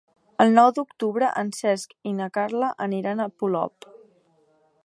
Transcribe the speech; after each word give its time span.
El 0.45 0.53
nou 0.59 0.69
d'octubre 0.77 1.29
en 1.43 1.51
Cesc 1.59 1.95
i 2.13 2.15
na 2.21 2.31
Carla 2.39 2.73
aniran 2.89 3.23
a 3.23 3.29
Polop. 3.43 3.91